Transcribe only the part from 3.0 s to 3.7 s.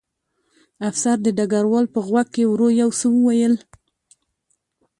وویل